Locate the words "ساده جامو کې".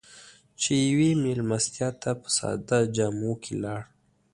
2.37-3.53